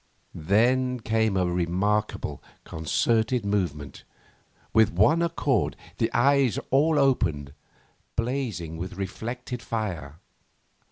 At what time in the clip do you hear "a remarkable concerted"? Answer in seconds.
1.37-3.45